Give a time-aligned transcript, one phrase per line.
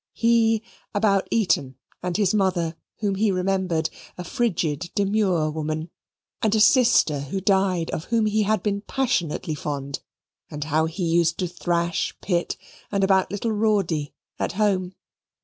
[0.13, 0.63] He
[0.95, 5.91] about Eton, and his mother, whom he remembered, a frigid demure woman,
[6.41, 9.99] and a sister who died, of whom he had been passionately fond;
[10.49, 12.57] and how he used to thrash Pitt;
[12.91, 14.95] and about little Rawdy at home.